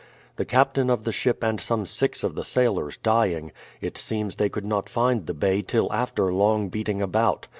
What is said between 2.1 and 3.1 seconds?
of the sailors